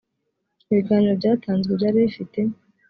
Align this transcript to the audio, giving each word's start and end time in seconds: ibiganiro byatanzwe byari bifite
ibiganiro 0.71 1.13
byatanzwe 1.19 1.71
byari 1.77 1.97
bifite 2.05 2.39